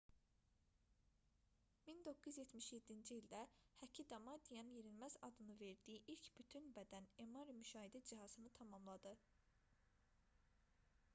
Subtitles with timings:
[1.89, 3.41] 1977-ci ildə
[3.81, 9.13] həki damadian yenilməz adını verdiyi ilk bütün bədən mri müşahidə cihazını tamamladı